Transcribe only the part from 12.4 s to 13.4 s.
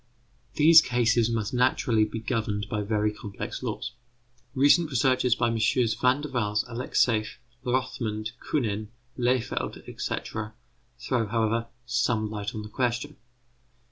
on the question.